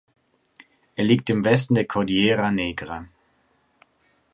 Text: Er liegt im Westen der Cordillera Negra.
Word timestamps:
Er 0.95 1.05
liegt 1.05 1.29
im 1.29 1.43
Westen 1.43 1.75
der 1.75 1.85
Cordillera 1.85 2.49
Negra. 2.51 3.07